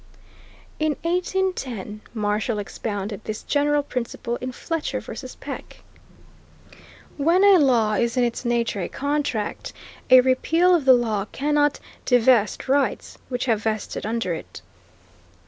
[0.79, 5.13] In 1810 Marshall expounded this general principle in Fletcher v.
[5.39, 5.83] Peck.
[7.17, 7.43] "When...
[7.43, 9.73] a law is in its nature a contract...
[10.09, 14.63] a repeal of the law cannot devest" rights which have vested under it.